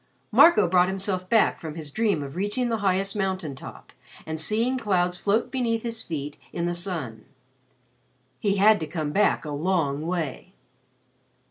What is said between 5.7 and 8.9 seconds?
his feet in the sun. He had to